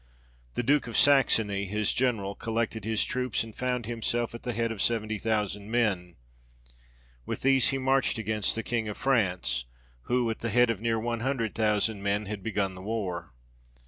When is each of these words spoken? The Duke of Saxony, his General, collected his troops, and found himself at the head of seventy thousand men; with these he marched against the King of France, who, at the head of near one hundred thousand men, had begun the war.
The 0.55 0.63
Duke 0.63 0.87
of 0.87 0.97
Saxony, 0.97 1.65
his 1.65 1.93
General, 1.93 2.33
collected 2.33 2.85
his 2.85 3.05
troops, 3.05 3.43
and 3.43 3.53
found 3.55 3.85
himself 3.85 4.33
at 4.33 4.41
the 4.41 4.53
head 4.53 4.71
of 4.71 4.81
seventy 4.81 5.19
thousand 5.19 5.69
men; 5.69 6.15
with 7.27 7.41
these 7.43 7.67
he 7.67 7.77
marched 7.77 8.17
against 8.17 8.55
the 8.55 8.63
King 8.63 8.87
of 8.87 8.97
France, 8.97 9.65
who, 10.05 10.27
at 10.31 10.39
the 10.39 10.49
head 10.49 10.71
of 10.71 10.81
near 10.81 10.97
one 10.99 11.19
hundred 11.19 11.53
thousand 11.53 12.01
men, 12.01 12.25
had 12.25 12.41
begun 12.41 12.73
the 12.73 12.81
war. 12.81 13.31